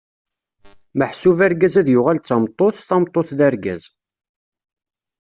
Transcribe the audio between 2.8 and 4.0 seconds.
tameṭṭut d argaz.